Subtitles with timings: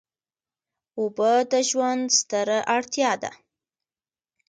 [0.99, 3.31] اوبه د ژوند ستره اړتیا ده.